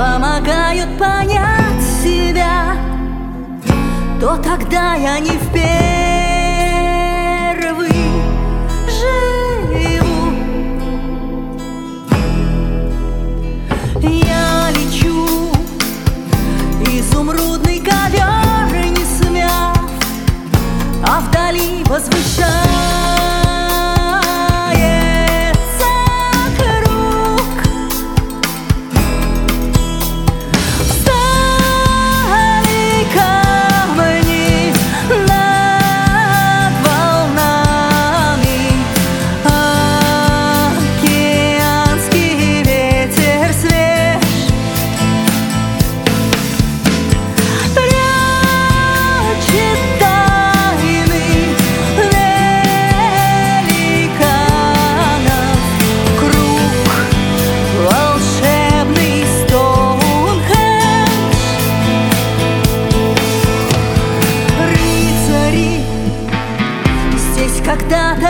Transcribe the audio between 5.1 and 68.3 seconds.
не в вперед. 따라